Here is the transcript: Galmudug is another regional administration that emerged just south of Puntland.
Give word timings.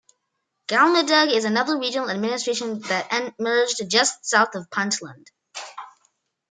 Galmudug 0.67 1.29
is 1.31 1.45
another 1.45 1.77
regional 1.77 2.09
administration 2.09 2.79
that 2.79 3.35
emerged 3.37 3.87
just 3.87 4.25
south 4.25 4.55
of 4.55 4.67
Puntland. 4.71 5.27